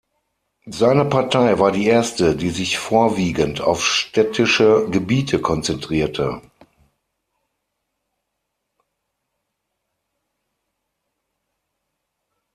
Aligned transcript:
Seine 0.65 1.05
Partei 1.05 1.59
war 1.59 1.71
die 1.71 1.85
erste, 1.85 2.35
die 2.35 2.49
sich 2.49 2.79
vorwiegend 2.79 3.61
auf 3.61 3.85
städtische 3.85 4.87
Gebiete 4.89 5.39
konzentrierte. 5.39 6.41